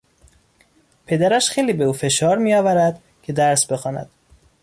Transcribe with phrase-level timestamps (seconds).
[1.05, 4.09] پدرش خیلی به او فشار میآورد که درس بخواند.